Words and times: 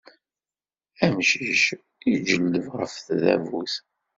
Amcic 1.05 1.63
iǧelleb 2.13 2.65
ɣef 2.77 2.93
tdabut. 3.05 3.75